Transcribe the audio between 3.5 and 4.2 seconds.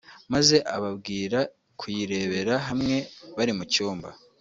mu cyumba